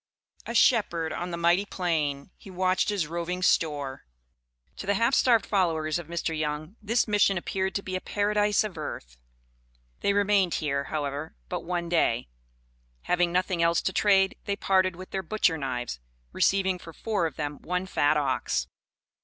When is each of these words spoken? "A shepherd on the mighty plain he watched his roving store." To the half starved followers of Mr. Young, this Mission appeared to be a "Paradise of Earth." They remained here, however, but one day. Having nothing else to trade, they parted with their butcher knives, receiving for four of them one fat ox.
"A 0.47 0.55
shepherd 0.55 1.13
on 1.13 1.29
the 1.29 1.37
mighty 1.37 1.63
plain 1.63 2.31
he 2.35 2.49
watched 2.49 2.89
his 2.89 3.05
roving 3.05 3.43
store." 3.43 4.07
To 4.77 4.87
the 4.87 4.95
half 4.95 5.13
starved 5.13 5.45
followers 5.45 5.99
of 5.99 6.07
Mr. 6.07 6.35
Young, 6.35 6.75
this 6.81 7.07
Mission 7.07 7.37
appeared 7.37 7.75
to 7.75 7.83
be 7.83 7.95
a 7.95 8.01
"Paradise 8.01 8.63
of 8.63 8.79
Earth." 8.79 9.17
They 9.99 10.13
remained 10.13 10.55
here, 10.55 10.85
however, 10.85 11.35
but 11.49 11.63
one 11.63 11.87
day. 11.87 12.29
Having 13.03 13.31
nothing 13.31 13.61
else 13.61 13.79
to 13.83 13.93
trade, 13.93 14.35
they 14.45 14.55
parted 14.55 14.95
with 14.95 15.11
their 15.11 15.21
butcher 15.21 15.55
knives, 15.55 15.99
receiving 16.33 16.79
for 16.79 16.93
four 16.93 17.27
of 17.27 17.35
them 17.35 17.61
one 17.61 17.85
fat 17.85 18.17
ox. 18.17 18.65